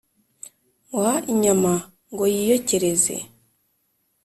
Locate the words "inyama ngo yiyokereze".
1.31-3.15